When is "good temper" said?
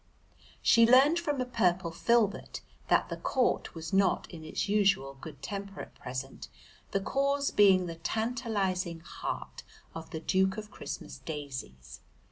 5.21-5.79